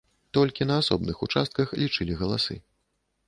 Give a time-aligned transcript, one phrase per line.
[0.35, 2.57] Толькі на асобных участках лічылі галасы.